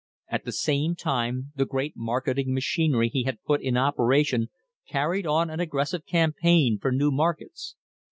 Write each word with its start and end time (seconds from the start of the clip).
At 0.29 0.45
the 0.45 0.51
same 0.51 0.95
time 0.95 1.51
the 1.55 1.63
great 1.67 1.93
marketing 1.95 2.55
machinery 2.55 3.07
he 3.07 3.21
had 3.25 3.43
put 3.43 3.61
in 3.61 3.77
operation 3.77 4.47
carried 4.89 5.27
on 5.27 5.51
an 5.51 5.59
aggressive 5.59 6.07
campaign 6.07 6.79
for 6.81 6.91
new 6.91 7.11
markets. 7.11 7.75